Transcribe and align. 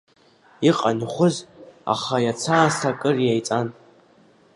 Иҟан 0.69 0.97
ихәыз, 1.05 1.35
аха 1.93 2.15
иацы 2.25 2.49
аасҭа 2.55 2.89
акыр 2.91 3.17
иеиҵан. 3.21 3.67